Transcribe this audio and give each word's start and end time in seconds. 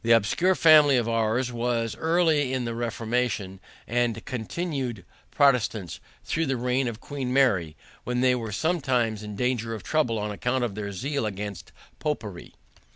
This 0.03 0.13
obscure 0.17 0.55
family 0.55 0.97
of 0.97 1.07
ours 1.07 1.51
was 1.53 1.95
early 1.95 2.53
in 2.53 2.65
the 2.65 2.73
Reformation, 2.73 3.59
and 3.85 4.25
continued 4.25 5.05
Protestants 5.29 5.99
through 6.23 6.47
the 6.47 6.57
reign 6.57 6.87
of 6.87 6.99
Queen 6.99 7.31
Mary, 7.31 7.77
when 8.03 8.21
they 8.21 8.33
were 8.33 8.51
sometimes 8.51 9.21
in 9.21 9.35
danger 9.35 9.75
of 9.75 9.83
trouble 9.83 10.17
on 10.17 10.31
account 10.31 10.63
of 10.63 10.73
their 10.73 10.91
zeal 10.91 11.27
against 11.27 11.71
popery. 11.99 12.55